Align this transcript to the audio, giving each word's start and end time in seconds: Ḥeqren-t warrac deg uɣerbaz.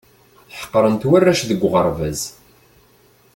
Ḥeqren-t 0.59 1.07
warrac 1.09 1.41
deg 1.49 1.61
uɣerbaz. 1.65 2.21